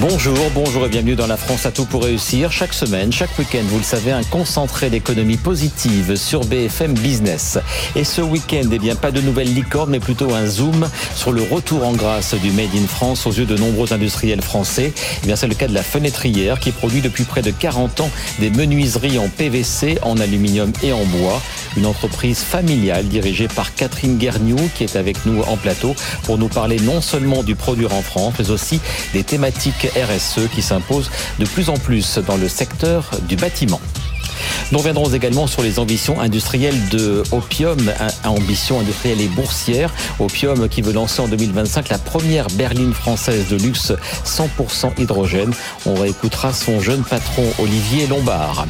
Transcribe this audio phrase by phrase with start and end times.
[0.00, 2.50] Bonjour, bonjour et bienvenue dans la France à tout pour réussir.
[2.50, 7.58] Chaque semaine, chaque week-end, vous le savez, un concentré d'économie positive sur BFM Business.
[7.94, 11.42] Et ce week-end, eh bien, pas de nouvelles licornes, mais plutôt un zoom sur le
[11.42, 14.92] retour en grâce du Made in France aux yeux de nombreux industriels français.
[15.22, 18.10] Eh bien, c'est le cas de la fenêtrière qui produit depuis près de 40 ans
[18.40, 21.40] des menuiseries en PVC, en aluminium et en bois.
[21.76, 26.48] Une entreprise familiale dirigée par Catherine Guerniou qui est avec nous en plateau pour nous
[26.48, 28.80] parler non seulement du produire en France, mais aussi
[29.12, 33.80] des thématiques RSE qui s'impose de plus en plus dans le secteur du bâtiment.
[34.72, 37.92] Nous reviendrons également sur les ambitions industrielles de Opium,
[38.24, 39.92] ambition industrielle et boursière.
[40.18, 43.92] Opium qui veut lancer en 2025 la première berline française de luxe
[44.24, 45.52] 100% hydrogène.
[45.86, 48.66] On réécoutera son jeune patron Olivier Lombard.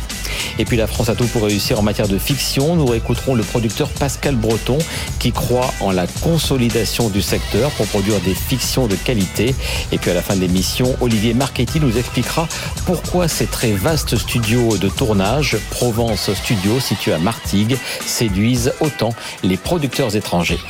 [0.59, 2.77] Et puis la France a tout pour réussir en matière de fiction.
[2.77, 4.79] Nous réécouterons le producteur Pascal Breton
[5.19, 9.55] qui croit en la consolidation du secteur pour produire des fictions de qualité.
[9.93, 12.49] Et puis à la fin de l'émission, Olivier Marchetti nous expliquera
[12.87, 19.57] pourquoi ces très vastes studios de tournage, Provence Studio situé à Martigues, séduisent autant les
[19.57, 20.60] producteurs étrangers.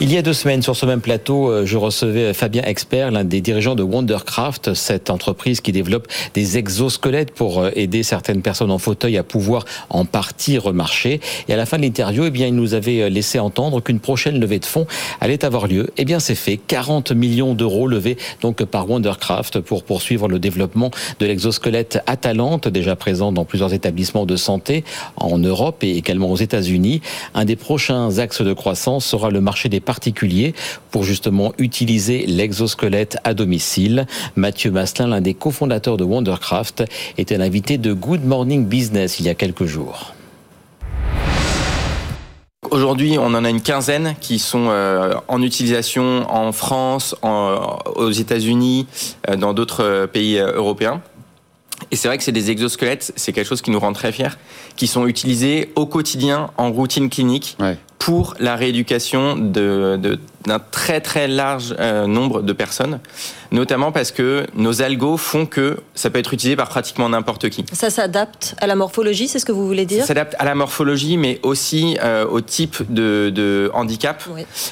[0.00, 3.24] Il y a deux semaines, sur ce même plateau, euh, je recevais Fabien Expert, l'un
[3.24, 8.70] des dirigeants de Wondercraft, cette entreprise qui développe des exosquelettes pour euh, aider certaines personnes
[8.70, 11.20] en fauteuil à pouvoir en partie remarcher.
[11.48, 14.00] Et à la fin de l'interview, eh bien, il nous avait euh, laissé entendre qu'une
[14.00, 14.86] prochaine levée de fonds
[15.20, 15.90] allait avoir lieu.
[15.96, 16.56] Eh bien, c'est fait.
[16.56, 22.96] 40 millions d'euros levés donc par Wondercraft pour poursuivre le développement de l'exosquelette Atalante, déjà
[22.96, 24.84] présent dans plusieurs établissements de santé
[25.16, 27.02] en Europe et également aux États-Unis.
[27.34, 30.54] Un des prochains axes de croissance sera le marché des particuliers
[30.90, 34.06] pour justement utiliser l'exosquelette à domicile.
[34.36, 36.84] Mathieu Maslin, l'un des cofondateurs de Wondercraft,
[37.18, 40.14] était l'invité de Good Morning Business il y a quelques jours.
[42.70, 48.86] Aujourd'hui, on en a une quinzaine qui sont euh, en utilisation en France, aux États-Unis,
[49.28, 51.02] euh, dans d'autres euh, pays européens.
[51.90, 54.36] Et c'est vrai que c'est des exosquelettes, c'est quelque chose qui nous rend très fiers,
[54.76, 57.56] qui sont utilisés au quotidien en routine clinique
[58.00, 60.18] pour la rééducation d'un de,
[60.70, 62.98] très très large euh, nombre de personnes,
[63.52, 67.66] notamment parce que nos algos font que ça peut être utilisé par pratiquement n'importe qui.
[67.72, 70.00] Ça s'adapte à la morphologie, c'est ce que vous voulez dire?
[70.00, 74.24] Ça s'adapte à la morphologie, mais aussi euh, au type de, de handicap,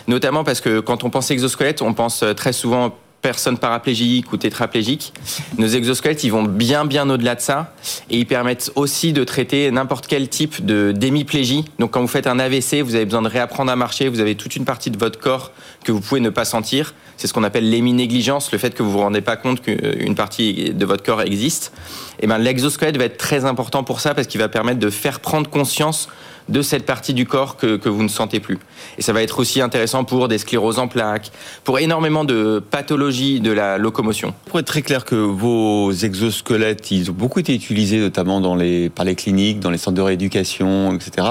[0.09, 2.97] notamment parce que quand on pense exosquelette, on pense très souvent
[3.29, 5.13] personnes paraplégiques ou tétraplégiques.
[5.59, 7.75] Nos exosquelettes, ils vont bien bien au-delà de ça
[8.09, 11.67] et ils permettent aussi de traiter n'importe quel type de d'hémiplégie.
[11.79, 14.35] Donc quand vous faites un AVC, vous avez besoin de réapprendre à marcher, vous avez
[14.35, 15.53] toute une partie de votre corps
[15.85, 16.95] que vous pouvez ne pas sentir.
[17.19, 20.73] C'est ce qu'on appelle l'héminégligence, le fait que vous vous rendez pas compte qu'une partie
[20.73, 21.73] de votre corps existe.
[22.21, 24.89] Et eh ben l'exosquelette va être très important pour ça parce qu'il va permettre de
[24.89, 26.09] faire prendre conscience
[26.49, 28.59] de cette partie du corps que, vous ne sentez plus.
[28.99, 31.31] Et ça va être aussi intéressant pour des scléroses en plaques,
[31.65, 34.35] pour énormément de pathologies de la locomotion.
[34.47, 38.89] Pour être très clair que vos exosquelettes, ils ont beaucoup été utilisés notamment dans les,
[38.91, 41.27] par les cliniques, dans les centres de rééducation, etc.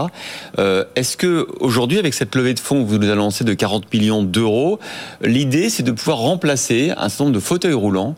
[0.60, 3.94] Euh, Est-ce que aujourd'hui, avec cette levée de fonds que vous nous annoncez de 40
[3.94, 4.80] millions d'euros,
[5.22, 8.16] l'idée c'est de pouvoir remplacer un certain nombre de fauteuils roulants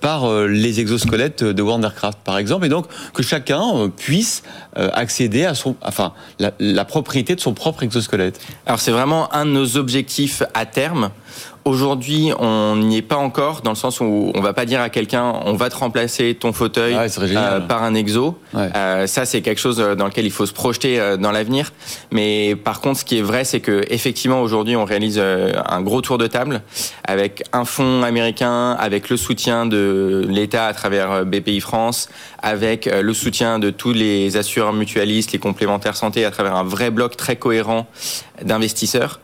[0.00, 4.42] par euh, les exosquelettes de Wondercraft, par exemple, et donc que chacun euh, puisse
[4.74, 8.40] accéder à son, enfin, la, propriété de son propre exosquelette.
[8.64, 11.10] Alors c'est vraiment un de nos objectifs à terme.
[11.68, 14.88] Aujourd'hui, on n'y est pas encore, dans le sens où on va pas dire à
[14.88, 18.38] quelqu'un on va te remplacer ton fauteuil euh, par un exo.
[18.54, 21.74] Euh, ça, c'est quelque chose dans lequel il faut se projeter euh, dans l'avenir.
[22.10, 26.00] Mais par contre, ce qui est vrai, c'est que effectivement aujourd'hui, on réalise un gros
[26.00, 26.62] tour de table
[27.04, 32.08] avec un fonds américain, avec le soutien de l'État à travers BPI France,
[32.42, 36.90] avec le soutien de tous les assureurs mutualistes, les complémentaires santé à travers un vrai
[36.90, 37.86] bloc très cohérent
[38.42, 39.20] d'investisseurs.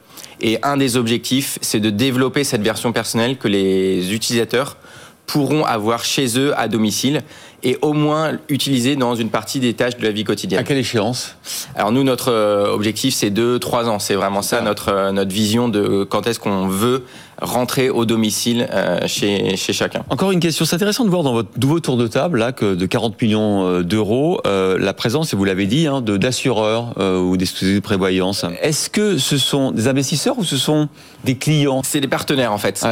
[0.47, 4.77] Et un des objectifs, c'est de développer cette version personnelle que les utilisateurs
[5.25, 7.23] pourront avoir chez eux à domicile
[7.65, 10.61] et au moins utiliser dans une partie des tâches de la vie quotidienne.
[10.61, 11.37] À quelle échéance?
[11.75, 13.99] Alors nous, notre euh, objectif, c'est 2-3 ans.
[13.99, 17.05] C'est vraiment ça notre, euh, notre vision de quand est-ce qu'on veut
[17.41, 20.05] rentrer au domicile euh, chez, chez chacun.
[20.11, 22.75] Encore une question, c'est intéressant de voir dans votre nouveau tour de table là que
[22.75, 27.75] de 40 millions d'euros la présence, et vous l'avez dit, hein, d'assureurs ou des sociétés
[27.75, 28.45] de prévoyance.
[28.63, 30.89] Est-ce que ce sont des investisseurs ou ce sont
[31.25, 31.83] des clients?
[31.85, 32.87] C'est des partenaires en fait.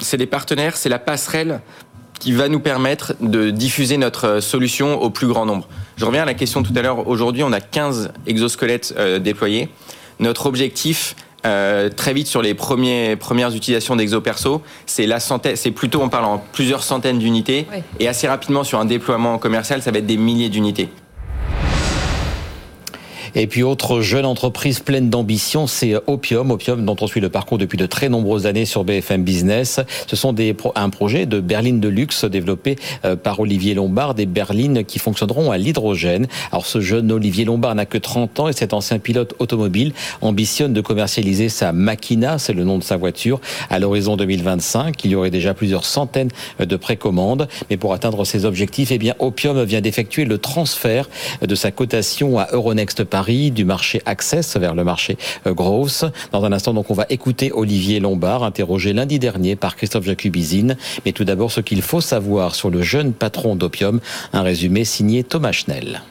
[0.00, 1.60] c'est des partenaires, c'est la passerelle
[2.22, 5.66] qui va nous permettre de diffuser notre solution au plus grand nombre.
[5.96, 7.08] Je reviens à la question tout à l'heure.
[7.08, 9.68] Aujourd'hui, on a 15 exosquelettes euh, déployés.
[10.20, 15.72] Notre objectif, euh, très vite sur les premiers, premières utilisations d'exoperso, c'est la centaine, c'est
[15.72, 17.66] plutôt on parle en plusieurs centaines d'unités
[17.98, 20.90] et assez rapidement sur un déploiement commercial, ça va être des milliers d'unités.
[23.34, 26.50] Et puis autre jeune entreprise pleine d'ambition, c'est Opium.
[26.50, 29.80] Opium dont on suit le parcours depuis de très nombreuses années sur BFM Business.
[30.06, 32.76] Ce sont des un projet de berline de luxe développé
[33.06, 36.26] euh, par Olivier Lombard, des berlines qui fonctionneront à l'hydrogène.
[36.50, 40.74] Alors ce jeune Olivier Lombard n'a que 30 ans et cet ancien pilote automobile ambitionne
[40.74, 43.40] de commercialiser sa Makina, c'est le nom de sa voiture,
[43.70, 45.02] à l'horizon 2025.
[45.04, 46.30] Il y aurait déjà plusieurs centaines
[46.60, 47.48] de précommandes.
[47.70, 51.08] Mais pour atteindre ses objectifs, eh bien, Opium vient d'effectuer le transfert
[51.40, 55.16] de sa cotation à Euronext Paris du marché Access vers le marché
[55.46, 56.04] euh, Gross.
[56.32, 60.76] Dans un instant, donc, on va écouter Olivier Lombard, interrogé lundi dernier par Christophe Jacubizine.
[61.06, 64.00] Mais tout d'abord, ce qu'il faut savoir sur le jeune patron d'Opium,
[64.32, 66.02] un résumé signé Thomas Schnell.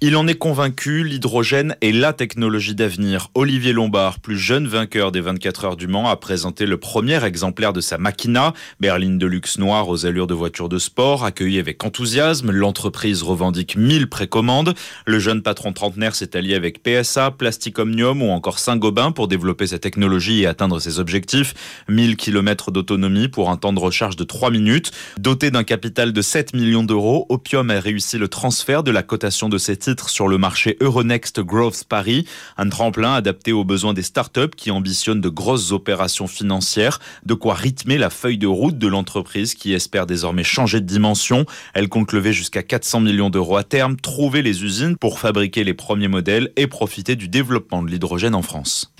[0.00, 3.32] Il en est convaincu, l'hydrogène est la technologie d'avenir.
[3.34, 7.72] Olivier Lombard, plus jeune vainqueur des 24 heures du Mans, a présenté le premier exemplaire
[7.72, 11.82] de sa Machina, berline de luxe noire aux allures de voitures de sport, accueillie avec
[11.82, 12.52] enthousiasme.
[12.52, 14.72] L'entreprise revendique 1000 précommandes.
[15.04, 19.66] Le jeune patron trentenaire s'est allié avec PSA, Plastic Omnium ou encore Saint-Gobain pour développer
[19.66, 21.54] sa technologie et atteindre ses objectifs.
[21.88, 24.92] 1000 km d'autonomie pour un temps de recharge de 3 minutes.
[25.18, 29.48] Doté d'un capital de 7 millions d'euros, Opium a réussi le transfert de la cotation
[29.48, 29.58] de
[30.08, 32.26] sur le marché Euronext Growth Paris,
[32.56, 37.54] un tremplin adapté aux besoins des startups qui ambitionnent de grosses opérations financières, de quoi
[37.54, 41.46] rythmer la feuille de route de l'entreprise qui espère désormais changer de dimension.
[41.72, 45.74] Elle compte lever jusqu'à 400 millions d'euros à terme, trouver les usines pour fabriquer les
[45.74, 48.92] premiers modèles et profiter du développement de l'hydrogène en France.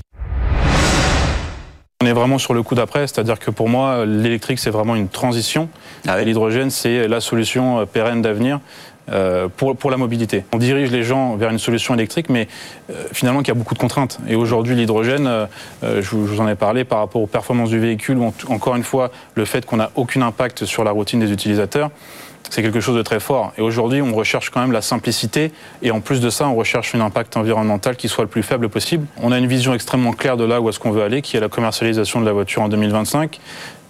[2.00, 5.08] On est vraiment sur le coup d'après, c'est-à-dire que pour moi, l'électrique, c'est vraiment une
[5.08, 5.68] transition.
[6.06, 8.60] Ah L'hydrogène, c'est la solution pérenne d'avenir.
[9.10, 10.44] Euh, pour, pour la mobilité.
[10.52, 12.46] On dirige les gens vers une solution électrique, mais
[12.90, 14.18] euh, finalement, il y a beaucoup de contraintes.
[14.28, 15.46] Et aujourd'hui, l'hydrogène, euh,
[15.82, 19.10] je, vous en ai parlé par rapport aux performances du véhicule, ou encore une fois,
[19.34, 21.90] le fait qu'on n'a aucun impact sur la routine des utilisateurs
[22.50, 23.52] c'est quelque chose de très fort.
[23.58, 25.52] Et aujourd'hui, on recherche quand même la simplicité
[25.82, 28.68] et en plus de ça, on recherche un impact environnemental qui soit le plus faible
[28.68, 29.06] possible.
[29.22, 31.40] On a une vision extrêmement claire de là où est-ce qu'on veut aller, qui est
[31.40, 33.38] la commercialisation de la voiture en 2025.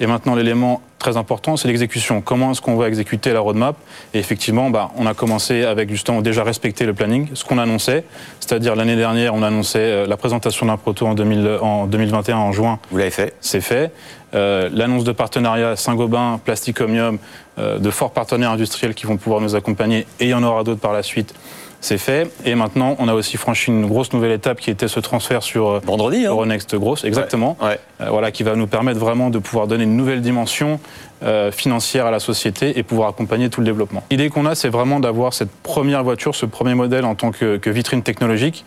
[0.00, 2.20] Et maintenant, l'élément très important, c'est l'exécution.
[2.20, 3.76] Comment est-ce qu'on va exécuter la roadmap?
[4.14, 8.04] Et effectivement, bah, on a commencé avec justement déjà respecter le planning, ce qu'on annonçait.
[8.38, 12.78] C'est-à-dire l'année dernière, on annonçait euh, la présentation d'un proto en, 2021 en juin.
[12.90, 13.92] Vous l'avez fait C'est fait.
[14.34, 17.18] Euh, l'annonce de partenariat Saint-Gobain, Plasticomium,
[17.58, 20.80] de forts partenaires industriels qui vont pouvoir nous accompagner, et il y en aura d'autres
[20.80, 21.34] par la suite
[21.80, 22.30] c'est fait.
[22.44, 25.68] Et maintenant, on a aussi franchi une grosse nouvelle étape qui était ce transfert sur
[25.68, 26.30] euh, Vendredi, hein.
[26.30, 27.56] Euronext Gross, exactement.
[27.62, 27.76] Euh,
[28.08, 30.80] voilà, qui va nous permettre vraiment de pouvoir donner une nouvelle dimension
[31.22, 34.02] euh, financière à la société et pouvoir accompagner tout le développement.
[34.10, 37.68] L'idée qu'on a, c'est vraiment d'avoir cette première voiture, ce premier modèle en tant que,
[37.68, 38.64] vitrine technologique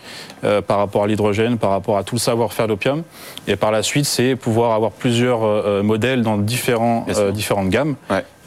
[0.67, 3.01] par rapport à l'hydrogène, par rapport à tout le savoir-faire d'Opium.
[3.47, 7.95] Et par la suite, c'est pouvoir avoir plusieurs modèles dans différents, différentes gammes.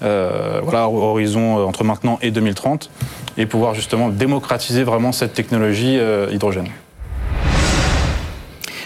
[0.00, 2.90] voilà, horizon entre maintenant et 2030
[3.36, 6.68] et pouvoir justement démocratiser vraiment cette technologie euh, hydrogène.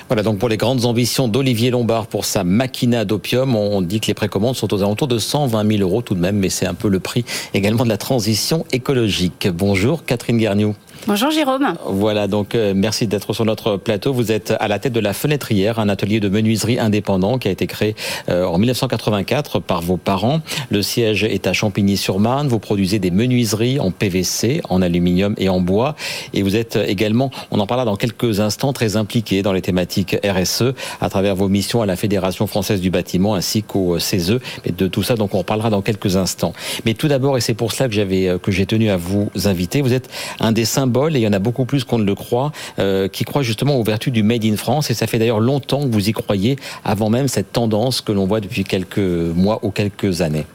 [0.09, 4.07] Voilà, donc pour les grandes ambitions d'Olivier Lombard pour sa machina d'opium, on dit que
[4.07, 6.73] les précommandes sont aux alentours de 120 000 euros tout de même, mais c'est un
[6.73, 9.49] peu le prix également de la transition écologique.
[9.53, 10.75] Bonjour Catherine Garniou.
[11.07, 11.75] Bonjour Jérôme.
[11.87, 14.13] Voilà, donc euh, merci d'être sur notre plateau.
[14.13, 17.51] Vous êtes à la tête de la Fenêtrière, un atelier de menuiserie indépendant qui a
[17.51, 17.95] été créé
[18.29, 20.41] euh, en 1984 par vos parents.
[20.71, 22.49] Le siège est à Champigny-sur-Marne.
[22.49, 25.95] Vous produisez des menuiseries en PVC, en aluminium et en bois.
[26.35, 30.17] Et vous êtes également, on en parlera dans quelques instants, très impliqué dans les thématiques
[30.25, 34.41] RSE à travers vos missions à la Fédération française du bâtiment ainsi qu'au CESE.
[34.67, 36.53] Et de tout ça, donc on reparlera dans quelques instants.
[36.85, 39.81] Mais tout d'abord, et c'est pour cela que euh, que j'ai tenu à vous inviter,
[39.81, 42.15] vous êtes un des symboles et il y en a beaucoup plus qu'on ne le
[42.15, 44.91] croit, euh, qui croient justement aux vertus du Made in France.
[44.91, 48.27] Et ça fait d'ailleurs longtemps que vous y croyez, avant même cette tendance que l'on
[48.27, 50.47] voit depuis quelques mois ou quelques années.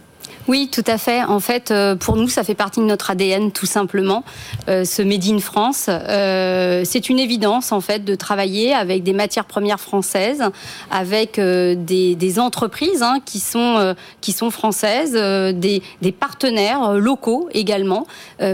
[0.49, 1.23] Oui, tout à fait.
[1.23, 4.25] En fait, euh, pour nous, ça fait partie de notre ADN, tout simplement.
[4.67, 9.13] Euh, ce Made in France, euh, c'est une évidence, en fait, de travailler avec des
[9.13, 10.43] matières premières françaises,
[10.91, 15.81] avec des, entreprises hein, qui, sont, qui sont françaises, des,
[16.19, 18.07] partenaires locaux également,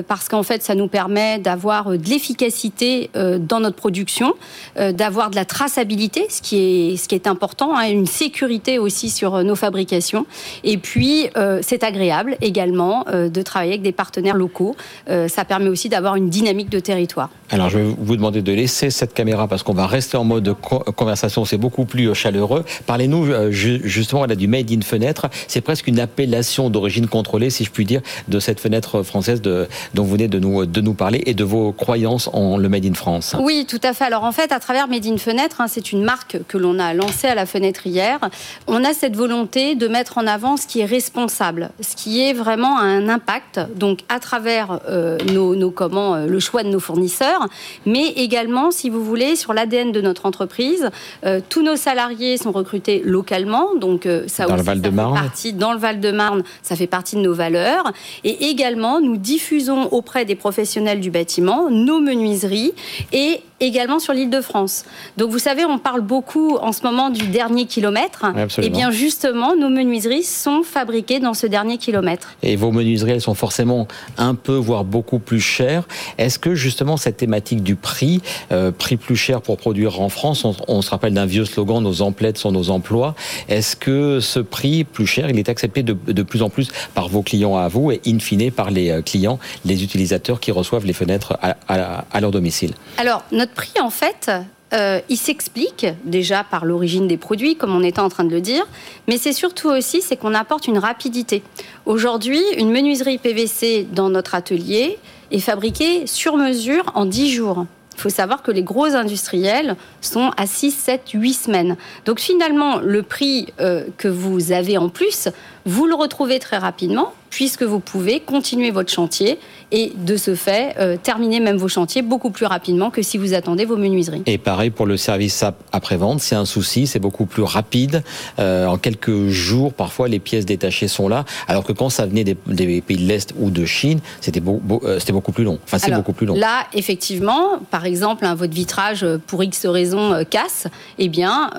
[0.08, 4.34] parce qu'en fait, ça nous permet d'avoir de l'efficacité dans notre production,
[4.76, 9.10] d'avoir de la traçabilité, ce qui est, ce qui est important, hein, une sécurité aussi
[9.10, 10.26] sur nos fabrications.
[10.64, 11.30] Et puis,
[11.62, 14.76] c'est c'est agréable également euh, de travailler avec des partenaires locaux.
[15.10, 17.30] Euh, ça permet aussi d'avoir une dynamique de territoire.
[17.52, 20.54] Alors, je vais vous demander de laisser cette caméra parce qu'on va rester en mode
[20.96, 21.46] conversation.
[21.46, 22.64] C'est beaucoup plus chaleureux.
[22.86, 25.28] Parlez-nous justement là, du Made in Fenêtre.
[25.48, 29.68] C'est presque une appellation d'origine contrôlée, si je puis dire, de cette fenêtre française de,
[29.94, 32.86] dont vous venez de nous, de nous parler et de vos croyances en le Made
[32.86, 33.36] in France.
[33.40, 34.06] Oui, tout à fait.
[34.06, 36.94] Alors, en fait, à travers Made in Fenêtre, hein, c'est une marque que l'on a
[36.94, 38.20] lancée à la fenêtre hier.
[38.68, 42.34] On a cette volonté de mettre en avant ce qui est responsable, ce qui est
[42.34, 46.80] vraiment un impact, donc à travers euh, nos, nos comment, euh, le choix de nos
[46.80, 47.48] fournisseurs,
[47.86, 50.90] mais également, si vous voulez, sur l'ADN de notre entreprise.
[51.26, 55.14] Euh, tous nos salariés sont recrutés localement, donc ça dans aussi, le Val de Marne.
[55.16, 57.92] Partie, dans le Val-de-Marne, ça fait partie de nos valeurs.
[58.24, 62.74] Et également, nous diffusons auprès des professionnels du bâtiment nos menuiseries
[63.12, 64.86] et également sur l'île de France.
[65.18, 68.26] Donc vous savez, on parle beaucoup en ce moment du dernier kilomètre.
[68.26, 72.36] et eh bien justement, nos menuiseries sont fabriquées dans ce dernier kilomètre.
[72.44, 73.88] Et vos menuiseries, elles sont forcément
[74.18, 75.88] un peu, voire beaucoup plus chères.
[76.18, 80.46] Est-ce que justement cette thématique du prix, euh, prix plus cher pour produire en France,
[80.68, 83.16] on, se rappelle d'un vieux slogan, nos emplettes sont nos emplois.
[83.48, 87.10] Est-ce que ce prix plus cher, il est accepté de, de, plus en plus par
[87.10, 90.86] vos clients à vous et in fine par les euh, clients, les utilisateurs qui reçoivent
[90.86, 92.74] les fenêtres à, à, à leur domicile?
[92.98, 94.32] Alors, notre prix, en fait,
[94.74, 98.42] euh, il s'explique déjà par l'origine des produits, comme on était en train de le
[98.42, 98.68] dire,
[99.08, 101.42] mais c'est surtout aussi c'est qu'on apporte une rapidité.
[101.86, 105.00] Aujourd'hui, une menuiserie PVC dans notre atelier
[105.32, 107.66] est fabriquée sur mesure en 10 jours.
[107.96, 111.78] Il faut savoir que les gros industriels sont à 6, 7, 8 semaines.
[112.06, 115.28] Donc finalement, le prix euh, que vous avez en plus,
[115.66, 119.40] vous le retrouvez très rapidement puisque vous pouvez continuer votre chantier
[119.72, 123.34] et de ce fait euh, terminer même vos chantiers beaucoup plus rapidement que si vous
[123.34, 124.24] attendez vos menuiseries.
[124.26, 128.04] Et pareil pour le service après-vente, c'est un souci, c'est beaucoup plus rapide.
[128.40, 132.24] Euh, en quelques jours, parfois, les pièces détachées sont là, alors que quand ça venait
[132.24, 135.60] des, pays de l'Est ou de Chine, c'était euh, beaucoup plus long.
[135.66, 136.36] Enfin, c'est beaucoup plus long.
[136.36, 140.68] Là, effectivement, par exemple, hein, votre vitrage, pour X raisons, casse,
[140.98, 141.50] eh bien,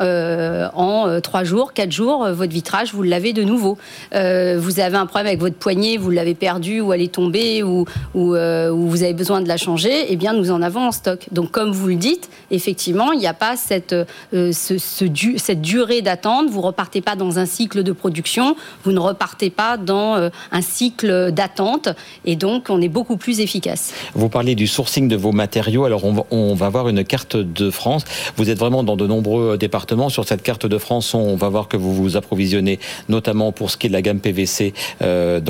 [0.75, 3.79] en trois jours, quatre jours, votre vitrage, vous l'avez de nouveau.
[4.13, 7.85] vous avez un problème avec votre poignée, vous l'avez perdue ou elle est tombée ou,
[8.17, 11.27] euh, ou, vous avez besoin de la changer, eh bien nous en avons en stock.
[11.31, 14.79] Donc comme vous le dites, effectivement, il n'y a pas cette, euh, ce,
[15.37, 16.51] cette durée d'attente.
[16.51, 20.63] Vous repartez pas dans un cycle de production, vous ne repartez pas dans euh, un
[20.63, 21.91] cycle d'attente,
[22.25, 23.93] et donc on est beaucoup plus efficace.
[24.15, 25.85] Vous parlez du sourcing de vos matériaux.
[25.85, 28.05] Alors on va, voir une carte de France.
[28.37, 30.09] Vous êtes vraiment dans de nombreux départements.
[30.09, 33.77] Sur cette carte de France, on va voir que vous vous approvisionnez notamment pour ce
[33.77, 34.73] qui est de la gamme PVC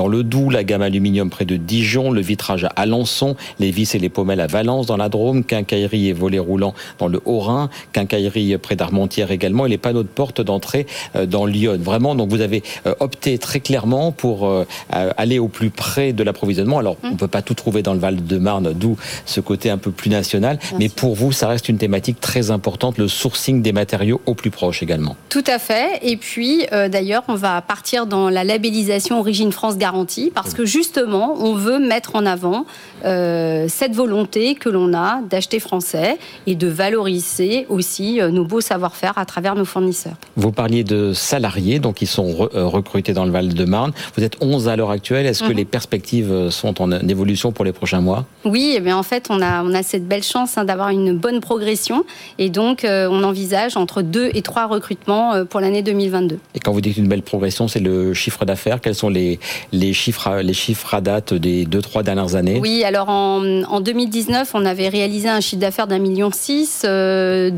[0.09, 3.99] le Doubs, la gamme aluminium près de Dijon, le vitrage à Alençon, les vis et
[3.99, 8.57] les pommelles à Valence dans la Drôme, quincaillerie et volets roulants dans le Haut-Rhin, quincaillerie
[8.59, 11.78] près d'Armentières également, et les panneaux de porte d'entrée euh, dans Lyon.
[11.80, 16.23] Vraiment, donc vous avez euh, opté très clairement pour euh, aller au plus près de
[16.23, 16.78] l'approvisionnement.
[16.78, 19.90] Alors, on ne peut pas tout trouver dans le Val-de-Marne, d'où ce côté un peu
[19.90, 24.21] plus national, mais pour vous, ça reste une thématique très importante, le sourcing des matériaux
[24.26, 25.16] au plus proche également.
[25.28, 25.99] Tout à fait.
[26.02, 31.35] Et puis, d'ailleurs, on va partir dans la labellisation Origine France garantie parce que justement,
[31.38, 32.64] on veut mettre en avant
[33.04, 38.61] euh, cette volonté que l'on a d'acheter français et de valoriser aussi euh, nos beaux
[38.61, 40.14] savoir-faire à travers nos fournisseurs.
[40.37, 43.92] Vous parliez de salariés, donc ils sont euh, recrutés dans le Val-de-Marne.
[44.16, 45.26] Vous êtes 11 à l'heure actuelle.
[45.26, 45.56] Est-ce que mhm.
[45.56, 48.26] les perspectives sont en évolution pour les prochains mois?
[48.44, 51.16] Oui, eh bien en fait, on a, on a cette belle chance hein, d'avoir une
[51.16, 52.04] bonne progression
[52.38, 56.38] et donc on envisage entre 2 et 3 recrutements pour l'année 2022.
[56.54, 58.80] Et quand vous dites une belle progression, c'est le chiffre d'affaires.
[58.80, 59.40] Quels sont les,
[59.73, 64.64] les, chiffres, les chiffres à date des 2-3 dernières années Oui, alors en, 2019, on
[64.64, 66.82] avait réalisé un chiffre d'affaires d'un million six.
[66.82, 67.50] 2020, euh,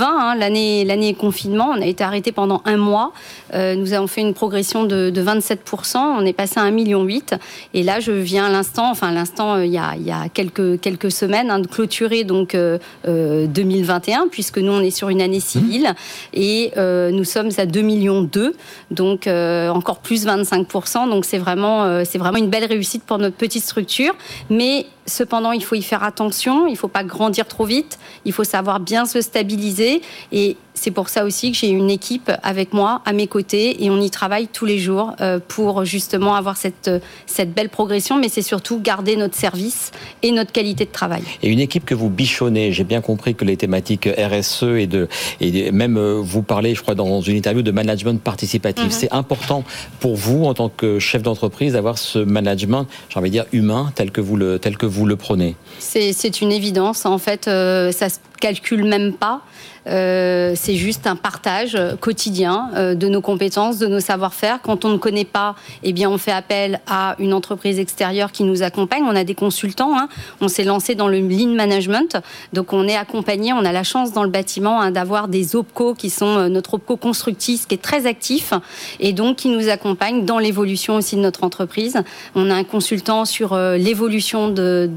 [0.00, 3.12] hein, l'année l'année confinement, on a été arrêté pendant un mois.
[3.54, 5.96] Euh, nous avons fait une progression de, 27%.
[5.96, 7.34] On est passé à un million huit.
[7.74, 9.94] Et là, je viens à l'instant, enfin l'instant, euh, il y a,
[10.32, 12.56] quelques quelques semaines, hein, de clôturer donc
[13.04, 15.94] 2021, puisque nous on est sur une année civile
[16.32, 18.54] et nous sommes à 2 millions 2,
[18.90, 21.08] donc encore plus 25%.
[21.10, 21.57] Donc c'est vraiment
[22.04, 24.14] c'est vraiment une belle réussite pour notre petite structure.
[24.50, 28.32] Mais cependant, il faut y faire attention, il ne faut pas grandir trop vite, il
[28.32, 30.02] faut savoir bien se stabiliser.
[30.32, 33.90] Et c'est pour ça aussi que j'ai une équipe avec moi, à mes côtés, et
[33.90, 36.90] on y travaille tous les jours euh, pour justement avoir cette,
[37.26, 39.90] cette belle progression, mais c'est surtout garder notre service
[40.22, 41.22] et notre qualité de travail.
[41.42, 45.08] Et une équipe que vous bichonnez, j'ai bien compris que les thématiques RSE et, de,
[45.40, 48.84] et même euh, vous parlez, je crois, dans une interview de management participatif.
[48.84, 48.90] Mhm.
[48.90, 49.64] C'est important
[50.00, 53.92] pour vous, en tant que chef d'entreprise, d'avoir ce management, j'ai envie de dire, humain,
[53.94, 55.56] tel que vous le, tel que vous le prenez.
[55.78, 57.04] C'est une évidence.
[57.04, 58.08] En fait, euh, ça,
[58.38, 59.42] calcule même pas.
[59.88, 64.60] Euh, c'est juste un partage quotidien euh, de nos compétences, de nos savoir-faire.
[64.62, 68.44] Quand on ne connaît pas, eh bien, on fait appel à une entreprise extérieure qui
[68.44, 69.02] nous accompagne.
[69.04, 69.98] On a des consultants.
[69.98, 70.08] Hein.
[70.40, 72.16] On s'est lancé dans le lean management,
[72.52, 73.52] donc on est accompagné.
[73.52, 76.74] On a la chance dans le bâtiment hein, d'avoir des opco qui sont euh, notre
[76.74, 78.52] opco constructif qui est très actif
[79.00, 81.98] et donc qui nous accompagne dans l'évolution aussi de notre entreprise.
[82.34, 84.88] On a un consultant sur l'évolution de,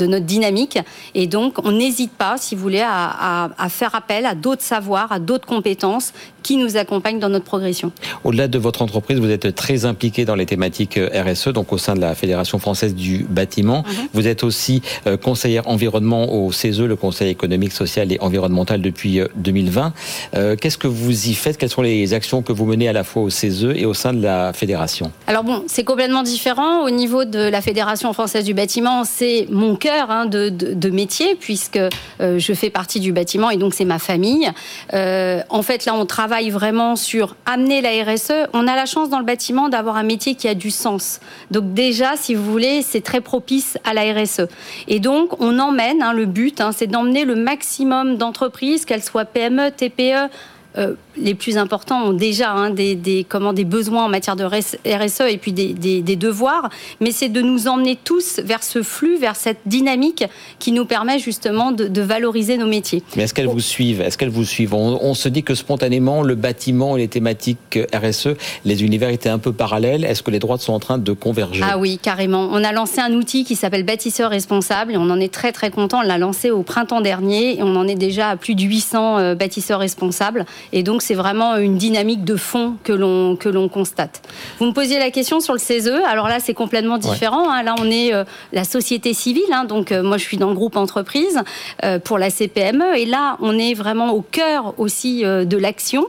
[0.00, 0.78] notre dynamique
[1.14, 5.12] et donc on n'hésite pas, si vous voulez, à, à faire appel à d'autres savoirs,
[5.12, 7.92] à d'autres compétences qui nous accompagnent dans notre progression.
[8.24, 11.78] Au-delà de votre entreprise, vous êtes très impliqué dans les thématiques euh, RSE, donc au
[11.78, 13.84] sein de la Fédération française du bâtiment.
[13.86, 14.08] Mhm.
[14.14, 19.20] Vous êtes aussi euh, conseillère environnement au CESE, le Conseil économique, social et environnemental depuis
[19.36, 19.92] 2020.
[20.34, 21.58] Euh, qu'est-ce que vous y faites?
[21.58, 24.12] Quelles sont les actions que vous menez à la fois au CESE et au sein
[24.12, 25.12] de la fédération?
[25.26, 26.82] Alors bon, c'est complètement différent.
[26.84, 31.36] Au niveau de la Fédération française du bâtiment, c'est mon cœur hein, de, de, métier
[31.38, 31.78] puisque
[32.18, 34.50] je fais partie du bâtiment et donc c'est ma famille.
[34.94, 38.48] Euh, en fait, là, on travaille vraiment sur amener la RSE.
[38.52, 41.20] On a la chance dans le bâtiment d'avoir un métier qui a du sens.
[41.50, 44.48] Donc déjà, si vous voulez, c'est très propice à la RSE.
[44.86, 49.24] Et donc, on emmène, hein, le but, hein, c'est d'emmener le maximum d'entreprises, qu'elles soient
[49.24, 50.28] PME, TPE,
[50.78, 54.44] euh, les plus importants ont déjà hein, des, des, comment, des besoins en matière de
[54.44, 56.70] RSE et puis des, des, devoirs,
[57.00, 60.24] mais c'est de nous emmener tous vers ce flux, vers cette dynamique
[60.58, 63.02] qui nous permet justement de, de valoriser nos métiers.
[63.16, 66.34] Mais est-ce qu'elles vous suivent Est-ce qu'elles vous suivent on, se dit que spontanément, le
[66.34, 68.28] bâtiment et les thématiques RSE,
[68.64, 70.04] les univers étaient un peu parallèles.
[70.04, 71.62] Est-ce que les droites sont en train de converger?
[71.64, 72.48] Ah oui, carrément.
[72.52, 75.70] On a lancé un outil qui s'appelle Bâtisseur responsable et on en est très très
[75.70, 75.98] content.
[75.98, 79.18] On l'a lancé au printemps dernier et on en est déjà à plus de 800
[79.18, 80.46] euh, bâtisseurs responsables.
[80.72, 84.22] Et donc c'est vraiment une dynamique de fond que l'on que l'on constate.
[84.58, 85.92] Vous me posiez la question sur le CESE.
[86.06, 87.50] Alors là, c'est complètement différent.
[87.50, 87.62] Hein.
[87.62, 89.42] Là, on est euh, la société civile.
[89.52, 89.64] Hein.
[89.64, 91.40] donc euh, moi, je suis dans le groupe entreprise
[91.84, 92.96] euh, pour la CPME.
[92.96, 96.06] Et là, on est vraiment au cœur aussi de l'action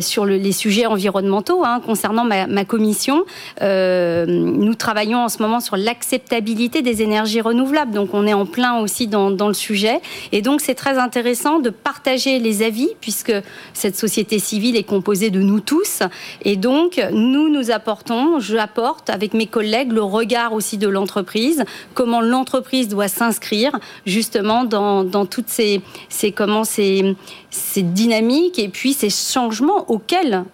[0.00, 1.64] sur les sujets environnementaux.
[1.64, 1.80] Hein.
[1.84, 3.24] concernant ma, ma commission,
[3.60, 7.92] nous travaillons en ce moment sur l'acceptabilité des énergies renouvelables.
[7.92, 10.00] Donc on est en plein aussi dans, dans le sujet.
[10.32, 13.32] Et donc c'est très intéressant de partager les avis puisque
[13.72, 16.00] cette société civile est composée de nous tous.
[16.42, 21.64] Et donc, nous, nous apportons, je apporte avec mes collègues le regard aussi de l'entreprise,
[21.94, 27.16] comment l'entreprise doit s'inscrire justement dans, toutes ces, ces, comment, ces,
[27.50, 30.44] ces dynamiques et puis ces changements auxquels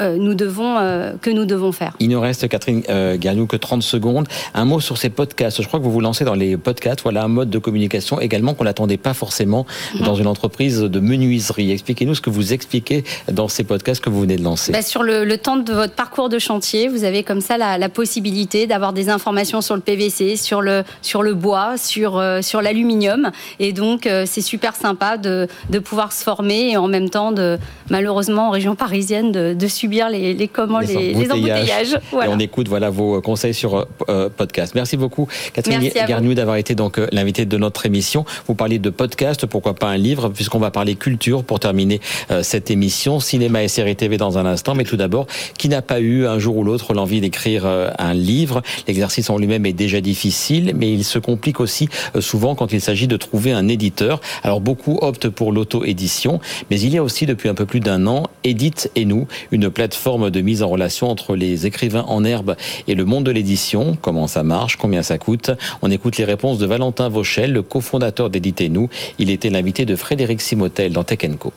[0.00, 1.94] nous devons, euh, que nous devons faire.
[2.00, 4.26] Il nous reste, Catherine euh, que 30 secondes.
[4.54, 5.62] Un mot sur ces podcasts.
[5.62, 7.02] Je crois que vous vous lancez dans les podcasts.
[7.02, 9.66] Voilà un mode de communication également qu'on n'attendait pas forcément
[10.00, 11.70] dans une entreprise de menuiserie.
[11.70, 14.72] Expliquez-nous ce que vous expliquez dans ces podcasts que vous venez de lancer.
[14.72, 18.66] Bah, sur le, temps de votre parcours de chantier, vous avez comme ça la, possibilité
[18.66, 23.30] d'avoir des informations sur le PVC, sur le, sur le bois, sur, euh, sur l'aluminium.
[23.60, 27.58] Et donc, c'est super sympa de, de pouvoir se former et en même temps, de,
[27.90, 31.94] malheureusement, en région parisienne, de, de subir les, les, comment, les, les embouteillages.
[32.12, 34.74] Et on écoute voilà, vos conseils sur euh, podcast.
[34.74, 38.24] Merci beaucoup, Catherine Garniou, d'avoir été donc euh, l'invitée de notre émission.
[38.46, 42.42] Vous parlez de podcast, pourquoi pas un livre, puisqu'on va parler culture pour terminer euh,
[42.42, 43.20] cette émission.
[43.20, 44.74] Cinéma et série TV dans un instant.
[44.74, 45.26] Mais tout d'abord,
[45.58, 48.62] qui n'a pas eu un jour ou l'autre l'envie d'écrire un livre?
[48.86, 51.88] L'exercice en lui-même est déjà difficile, mais il se complique aussi
[52.20, 54.20] souvent quand il s'agit de trouver un éditeur.
[54.42, 58.06] Alors beaucoup optent pour l'auto-édition, mais il y a aussi depuis un peu plus d'un
[58.06, 62.56] an Edith et nous, une plateforme de mise en relation entre les écrivains en herbe
[62.88, 63.96] et le monde de l'édition.
[64.00, 64.76] Comment ça marche?
[64.76, 65.50] Combien ça coûte?
[65.82, 68.88] On écoute les réponses de Valentin Vauchel, le cofondateur d'Editez Nous.
[69.18, 71.52] Il était l'invité de Frédéric Simotel dans Tech Co.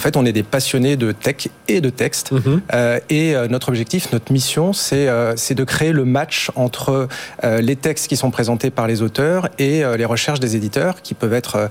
[0.00, 2.32] En fait, on est des passionnés de tech et de texte.
[2.32, 2.62] Mhm.
[2.72, 7.06] Euh, et euh, notre objectif, notre mission, c'est euh, de créer le match entre
[7.44, 11.12] euh, les textes qui sont présentés par les auteurs et les recherches des éditeurs, qui
[11.14, 11.68] peuvent être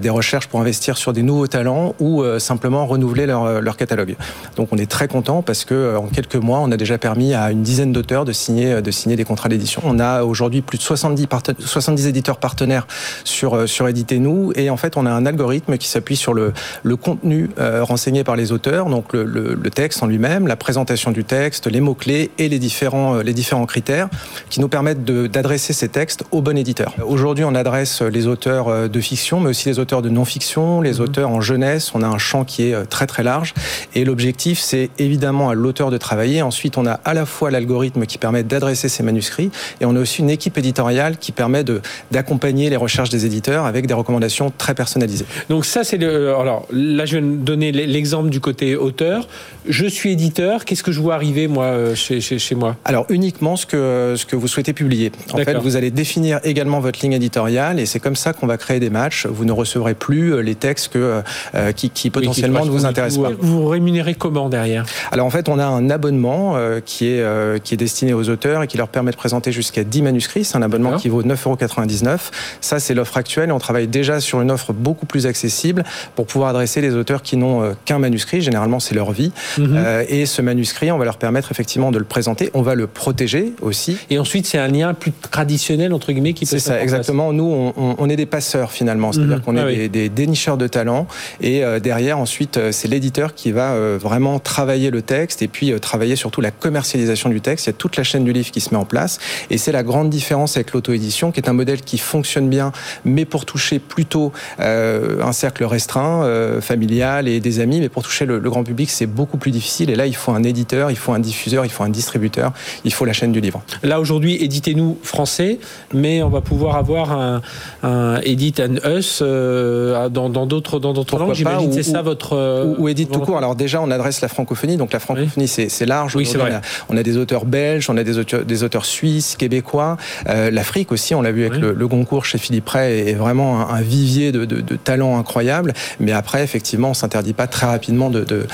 [0.00, 4.16] des recherches pour investir sur des nouveaux talents ou simplement renouveler leur, leur, catalogue.
[4.56, 7.50] Donc, on est très content parce que en quelques mois, on a déjà permis à
[7.50, 9.80] une dizaine d'auteurs de signer, de signer des contrats d'édition.
[9.84, 11.26] On a aujourd'hui plus de 70,
[11.58, 12.86] 70 éditeurs partenaires
[13.24, 14.52] sur, sur Éditez-nous.
[14.56, 16.52] Et en fait, on a un algorithme qui s'appuie sur le,
[16.82, 20.56] le contenu euh, renseigné par les auteurs, donc le, le, le texte en lui-même, la
[20.56, 24.08] présentation du texte, les mots-clés et les différents, euh, les différents critères
[24.48, 26.94] qui nous permettent d'adresser ces textes au bon éditeur.
[27.04, 30.94] Aujourd'hui, on adresse les auteurs euh, de fiction, mais aussi les auteurs de non-fiction, les
[30.94, 31.00] mhm.
[31.00, 31.92] auteurs en jeunesse.
[31.94, 33.52] On a un champ qui est très très large.
[33.94, 36.42] Et l'objectif, c'est évidemment à l'auteur de travailler.
[36.42, 40.00] Ensuite, on a à la fois l'algorithme qui permet d'adresser ces manuscrits et on a
[40.00, 41.64] aussi une équipe éditoriale qui permet
[42.10, 45.26] d'accompagner les recherches des éditeurs avec des recommandations très personnalisées.
[45.48, 46.34] Donc ça, c'est le...
[46.34, 49.26] Alors là, je viens de donnez l'exemple du côté auteur.
[49.68, 52.76] Je suis éditeur, qu'est-ce que je vois arriver moi euh, chez, chez, moi?
[52.84, 55.12] Alors uniquement ce que, ce que vous souhaitez publier.
[55.32, 58.56] En fait, vous allez définir également votre ligne éditoriale et c'est comme ça qu'on va
[58.56, 59.26] créer des matchs.
[59.26, 61.22] Vous ne recevrez plus euh, les textes que,
[61.54, 63.32] euh, qui, qui, potentiellement ne vous intéressent pas.
[63.38, 64.86] Vous, rémunérez comment derrière?
[65.10, 68.66] Alors en fait, on a un abonnement qui, est, qui est destiné aux auteurs et
[68.66, 70.44] qui leur permet de présenter jusqu'à 10 manuscrits.
[70.44, 72.18] C'est un abonnement qui vaut 9,99€.
[72.60, 73.52] Ça, c'est l'offre actuelle.
[73.52, 75.84] On travaille déjà sur une offre beaucoup plus accessible
[76.14, 78.40] pour pouvoir adresser les auteurs qui n'ont qu'un manuscrit.
[78.40, 79.32] Généralement, c'est leur vie.
[79.58, 79.76] Mhm.
[79.76, 82.50] Euh, et ce manuscrit, on va leur permettre effectivement de le présenter.
[82.54, 83.96] On va le protéger aussi.
[84.10, 87.32] Et ensuite, c'est un lien plus traditionnel, entre guillemets, qui peut C'est ça, exactement.
[87.32, 89.12] Nous, on, on, est des passeurs finalement.
[89.12, 89.42] C'est-à-dire mhm.
[89.42, 91.06] qu'on est ah des, des, dénicheurs de talents.
[91.40, 95.72] Et euh, derrière, ensuite, euh, c'est l'éditeur qui va vraiment travailler le texte et puis
[95.80, 97.66] travailler surtout la commercialisation du texte.
[97.66, 99.18] Il y a toute la chaîne du livre qui se met en place.
[99.50, 102.72] Et c'est la grande différence avec l'auto-édition, qui est un modèle qui fonctionne bien,
[103.04, 107.80] mais pour toucher plutôt un cercle restreint, familial et des amis.
[107.80, 109.90] Mais pour toucher le, le grand public, c'est beaucoup plus difficile.
[109.90, 112.52] Et là, il faut un éditeur, il faut un diffuseur, il faut un distributeur,
[112.84, 113.62] il faut la chaîne du livre.
[113.82, 115.58] Là, aujourd'hui, éditez-nous français,
[115.94, 117.42] mais on va pouvoir avoir un,
[117.82, 121.34] un Edit and Us euh, dans d'autres dans d'autres langues.
[121.34, 122.34] J'imagine c'est ça votre.
[122.34, 123.38] Euh, ou, Edit tout court.
[123.38, 126.16] Alors déjà, on adresse la francophonie, donc la francophonie, c'est large.
[126.16, 126.60] Oui, c'est vrai.
[126.88, 129.96] On a, des auteurs belges, on a des auteurs, des auteurs suisses, québécois.
[130.28, 133.68] Euh, L'Afrique aussi, on l'a vu avec le, le, Goncourt chez Philippe Ray, est vraiment
[133.70, 135.72] un, vivier de, de, de talents incroyables.
[135.98, 138.46] Mais après, effectivement, on s'interdit pas très rapidement de, de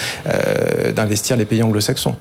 [0.93, 2.17] d'investir les pays anglo-saxons.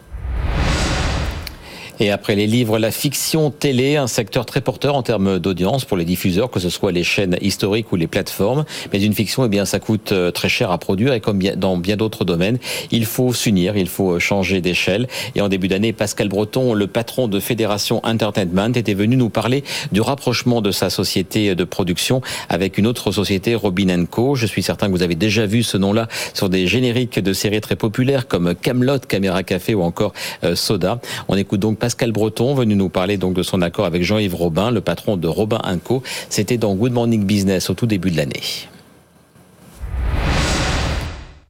[1.99, 5.97] Et après les livres, la fiction télé, un secteur très porteur en termes d'audience pour
[5.97, 8.65] les diffuseurs, que ce soit les chaînes historiques ou les plateformes.
[8.91, 11.77] Mais une fiction, eh bien, ça coûte euh, très cher à produire et comme dans
[11.77, 12.57] bien d'autres domaines,
[12.91, 15.07] il faut s'unir, il faut euh, changer d'échelle.
[15.35, 19.63] Et en début d'année, Pascal Breton, le patron de Fédération Entertainment, était venu nous parler
[19.91, 24.35] du rapprochement de sa société de production avec une autre société, Robin Co.
[24.35, 27.61] Je suis certain que vous avez déjà vu ce nom-là sur des génériques de séries
[27.61, 30.99] très populaires comme Camelot, Caméra Café ou encore euh, Soda.
[31.27, 34.71] On écoute donc Pascal Breton, venu nous parler donc de son accord avec Jean-Yves Robin,
[34.71, 36.01] le patron de Robin Co.
[36.31, 38.41] C'était dans Good Morning Business au tout début de l'année.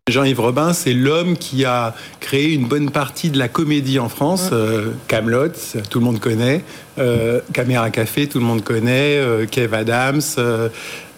[0.09, 4.49] Jean-Yves Robin, c'est l'homme qui a créé une bonne partie de la comédie en France.
[4.51, 5.53] Euh, Camelot,
[5.89, 6.65] tout le monde connaît.
[6.99, 9.17] Euh, Caméra Café, tout le monde connaît.
[9.17, 10.21] Euh, Kev Adams,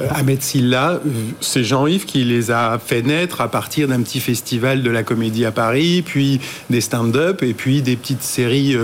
[0.09, 1.01] Ahmed Silla.
[1.41, 5.45] C'est Jean-Yves qui les a fait naître à partir d'un petit festival de la comédie
[5.45, 8.77] à Paris, puis des stand-up et puis des petites séries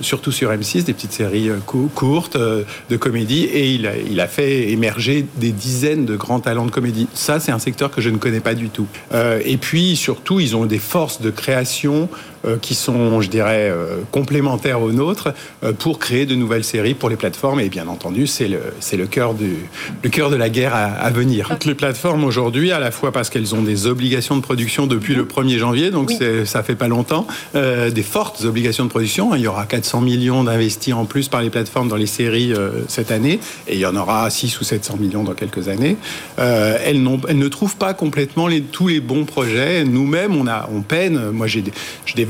[0.00, 1.58] surtout sur M6, des petites séries euh,
[1.94, 6.70] courtes euh, de comédie, et il a, fait émerger des dizaines de grands talents de
[6.70, 7.08] comédie.
[7.14, 8.86] Ça, c'est un secteur que je ne connais pas du tout.
[9.12, 12.29] Euh, et puis, surtout, ils ont des forces de création euh,
[12.60, 15.28] qui sont, je dirais, euh, complémentaires aux nôtres
[15.62, 17.60] euh, pour créer de nouvelles séries pour les plateformes.
[17.60, 19.56] Et bien entendu, c'est le, c'est le cœur du,
[20.02, 21.48] le cœur de la guerre à, venir.
[21.48, 25.14] Toutes les plateformes aujourd'hui, à la fois parce qu'elles ont des obligations de production depuis
[25.14, 29.34] le 1er janvier, donc c'est, ça fait pas longtemps, des fortes obligations de production.
[29.34, 32.52] Il y aura 400 millions d'investis en plus par les plateformes dans les séries
[32.86, 35.96] cette année, et il y en aura 6 ou 700 millions dans quelques années.
[36.38, 39.84] elles, n'ont, elles ne trouvent pas complètement les, tous les bons projets.
[39.84, 41.30] Nous-mêmes, on, a, on peine.
[41.30, 41.64] Moi, j'ai,
[42.06, 42.29] je développe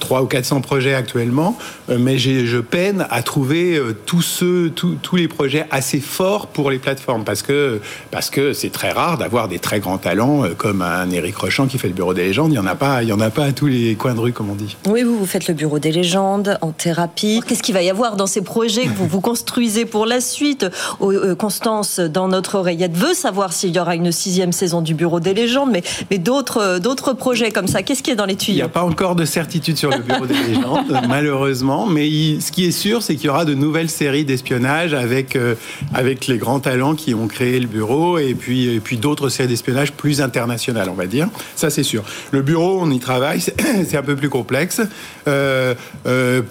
[0.00, 1.56] 3 euh, ou 400 projets actuellement,
[1.90, 6.70] euh, mais je peine à trouver euh, tous ceux, tous les projets assez forts pour
[6.70, 10.82] les plateformes parce que parce que c'est très rare d'avoir des très grands talents comme
[10.82, 12.52] un Éric Rochant qui fait le bureau des légendes.
[12.52, 14.20] Il y en a pas, il y en a pas à tous les coins de
[14.20, 14.76] rue comme on dit.
[14.88, 17.40] Oui, vous vous faites le bureau des légendes en thérapie.
[17.46, 20.66] Qu'est-ce qu'il va y avoir dans ces projets que vous vous construisez pour la suite?
[21.38, 25.34] Constance, dans notre oreillette, veut savoir s'il y aura une sixième saison du bureau des
[25.34, 27.82] légendes, mais mais d'autres d'autres projets comme ça.
[27.82, 28.54] Qu'est-ce qui est dans les tuyaux?
[28.54, 31.86] Il n'y a pas encore de certitude sur le bureau des légendes, malheureusement.
[31.86, 32.08] Mais
[32.40, 35.54] ce qui est sûr, c'est qu'il y aura de nouvelles séries d'espionnage avec, euh,
[35.92, 39.48] avec les grands talents qui ont créé le bureau et puis, et puis d'autres séries
[39.48, 41.28] d'espionnage plus internationales, on va dire.
[41.56, 42.04] Ça, c'est sûr.
[42.30, 44.80] Le bureau, on y travaille, c'est un peu plus complexe.
[45.28, 45.74] Euh,
[46.06, 46.42] euh,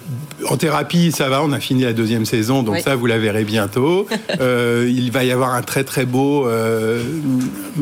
[0.48, 3.44] en thérapie, ça va, on a fini la deuxième saison, donc ça, vous la verrez
[3.44, 4.06] bientôt.
[4.40, 6.46] il va y avoir un très très beau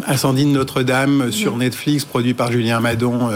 [0.06, 3.30] Incendie de Notre-Dame sur Netflix, produit par Julien Madon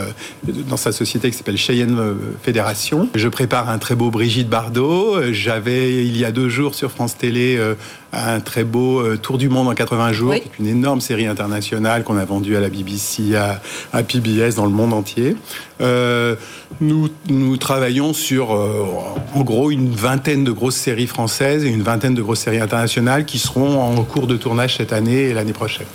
[0.69, 3.09] dans sa société qui s'appelle Cheyenne euh, Fédération.
[3.15, 5.33] Je prépare un très beau Brigitte Bardot.
[5.33, 7.75] J'avais, il y a deux jours sur France Télé, euh,
[8.13, 12.17] un très beau euh, Tour du Monde en 80 jours, une énorme série internationale qu'on
[12.17, 15.37] a vendue à la BBC, à, PBS, dans le monde entier.
[15.81, 22.15] nous, nous travaillons sur, en gros, une vingtaine de grosses séries françaises et une vingtaine
[22.15, 25.87] de grosses séries internationales qui seront en cours de tournage cette année et l'année prochaine.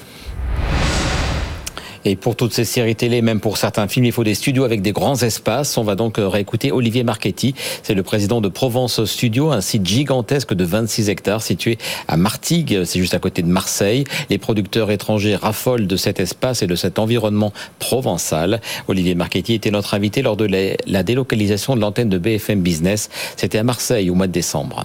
[2.06, 4.82] Et pour toutes ces séries télé, même pour certains films, il faut des studios avec
[4.82, 5.78] des grands espaces.
[5.78, 7.54] On va donc euh, réécouter Olivier Marchetti.
[7.84, 12.84] C'est le président de Provence Studio, un site gigantesque de 26 hectares situé à Martigues.
[12.86, 14.04] C'est juste à côté de Marseille.
[14.30, 18.62] Les producteurs étrangers raffolent de cet espace et de cet environnement provençal.
[18.88, 20.48] Olivier Marchetti était notre invité lors de
[20.88, 23.10] la délocalisation de l'antenne de BFM Business.
[23.38, 24.84] C'était à Marseille au mois de décembre.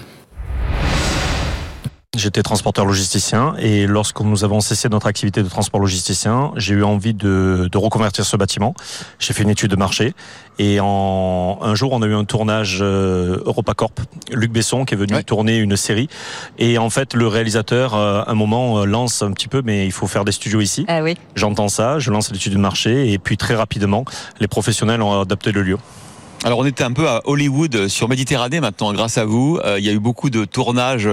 [2.17, 6.83] J'étais transporteur logisticien et lorsque nous avons cessé notre activité de transport logisticien, j'ai eu
[6.83, 8.75] envie de, de, reconvertir ce bâtiment.
[9.19, 10.15] J'ai fait une étude de marché
[10.59, 14.01] et en, un jour on a eu un tournage euh, EuropaCorp,
[14.33, 16.09] Luc Besson qui est venu tourner une série
[16.59, 19.93] et en fait le réalisateur euh, un moment euh, lance un petit peu mais il
[19.93, 20.87] faut faire des studios ici.
[20.89, 21.17] Ah oui.
[21.35, 24.05] J'entends ça, je lance l'étude de marché et puis très rapidement
[24.41, 25.77] les professionnels ont adapté le lieu.
[26.45, 29.59] Alors on était un peu à Hollywood sur Méditerranée maintenant grâce à vous.
[29.65, 31.09] Euh, il y a eu beaucoup de tournages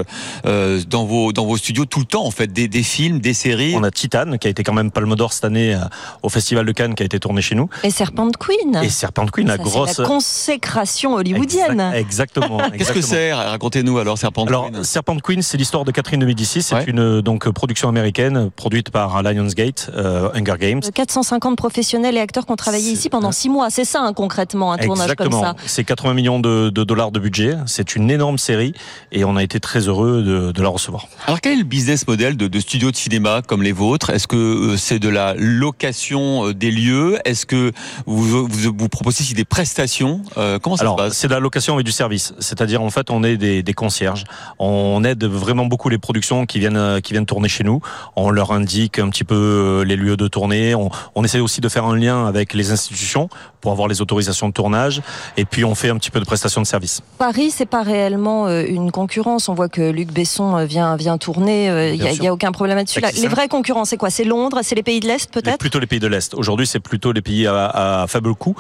[0.45, 3.33] euh, dans vos dans vos studios tout le temps en fait des, des films, des
[3.33, 3.73] séries.
[3.75, 5.79] On a Titan qui a été quand même Palme d'Or cette année euh,
[6.23, 7.69] au Festival de Cannes qui a été tourné chez nous.
[7.83, 8.79] Et Serpent Queen.
[8.83, 11.93] Et Serpent Queen la grosse la consécration hollywoodienne.
[11.95, 12.59] exactement.
[12.77, 13.33] Qu'est-ce que c'est?
[13.33, 14.83] Racontez-nous alors Serpent alors, Queen.
[14.83, 16.61] Serpent Queen c'est l'histoire de Catherine de Médicis.
[16.61, 19.89] C'est une donc production américaine produite par Lionsgate,
[20.35, 20.81] Hunger Games.
[20.93, 23.69] 450 professionnels et acteurs qui ont travaillé ici pendant six mois.
[23.69, 25.55] C'est ça hein, concrètement un tournage comme ça.
[25.65, 27.55] C'est 80 millions de, dollars de budget.
[27.65, 28.73] C'est une énorme série
[29.11, 31.07] et on a été très heureux de, la recevoir.
[31.27, 34.11] Alors quel est le business model de, de studios de cinéma comme les vôtres?
[34.11, 37.17] Est-ce que euh, c'est de la location euh, des lieux?
[37.25, 37.73] Est-ce que
[38.05, 40.21] vous, vous, proposez aussi des prestations?
[40.37, 41.13] Euh, Comment ça se passe?
[41.13, 42.33] C'est de la location et du service.
[42.39, 44.23] C'est-à-dire en fait on est des, concierges.
[44.59, 47.81] On aide vraiment beaucoup les productions qui viennent qui viennent tourner chez nous.
[48.15, 50.75] On leur indique un petit peu les lieux de tournée.
[50.75, 53.29] On, on essaie aussi de faire un lien avec les institutions
[53.61, 55.01] pour avoir les autorisations de tournage.
[55.37, 57.01] Et puis on fait un petit peu de prestation de service.
[57.17, 59.49] Paris, c'est pas réellement euh, une concurrence.
[59.49, 61.65] On voit que Luc Besson euh, vient, vient tourner.
[61.65, 63.01] Il euh, n'y a, a, aucun problème là-dessus.
[63.21, 64.09] Les vrais concurrents, c'est quoi?
[64.09, 65.57] C'est Londres C'est les pays de l'Est peut-être?
[65.57, 66.33] Plutôt les pays de l'Est.
[66.33, 68.55] Aujourd'hui, c'est plutôt les pays à, faible coût.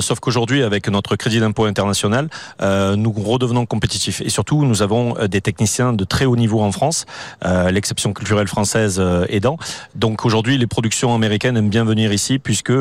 [0.00, 2.28] sauf qu'aujourd'hui, avec notre crédit d'impôt international,
[2.60, 4.20] nous redevenons compétitifs.
[4.20, 7.06] Et surtout, nous avons des techniciens de très haut niveau en France,
[7.70, 9.58] l'exception culturelle française aidant.
[9.94, 12.72] Donc aujourd'hui, les productions américaines aiment bien venir ici puisque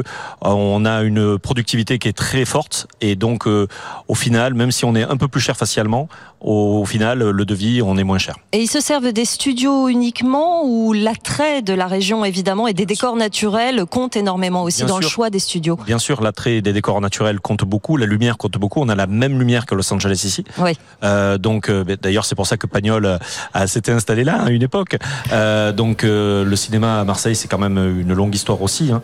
[0.41, 4.96] on a une productivité qui est très forte et donc au final, même si on
[4.96, 6.08] est un peu plus cher facialement,
[6.40, 8.36] au, final, le devis, on est moins cher.
[8.52, 12.86] Et ils se servent des studios uniquement ou l'attrait de la région, évidemment, et des
[12.86, 15.78] décors naturels compte énormément aussi dans le choix des studios?
[15.86, 18.82] Bien sûr, l'attrait des décors naturels compte beaucoup, la lumière compte beaucoup.
[18.82, 20.44] On a la même lumière que Los Angeles ici.
[20.58, 20.78] Oui.
[21.04, 24.64] Euh, donc, euh, d'ailleurs, c'est pour ça que Pagnol euh, s'était installé là à une
[24.64, 24.98] époque.
[25.76, 28.92] donc, le cinéma à Marseille, c'est quand même une longue histoire aussi.
[28.92, 29.02] Hein.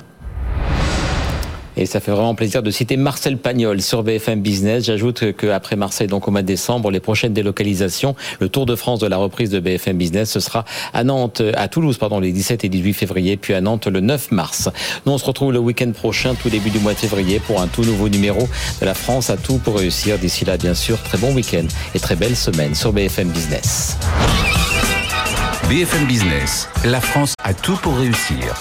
[1.77, 4.85] Et ça fait vraiment plaisir de citer Marcel Pagnol sur BFM Business.
[4.85, 8.99] J'ajoute qu'après Marseille, donc au mois de décembre, les prochaines délocalisations, le Tour de France
[8.99, 12.63] de la reprise de BFM Business, ce sera à Nantes, à Toulouse, pardon, les 17
[12.63, 14.69] et 18 février, puis à Nantes le 9 mars.
[15.05, 17.67] Nous, on se retrouve le week-end prochain, tout début du mois de février, pour un
[17.67, 18.47] tout nouveau numéro
[18.81, 20.17] de la France à tout pour réussir.
[20.17, 23.97] D'ici là, bien sûr, très bon week-end et très belle semaine sur BFM Business.
[25.69, 28.53] BFM Business, la France a tout pour réussir.